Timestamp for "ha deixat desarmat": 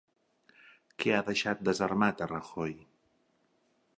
1.17-2.25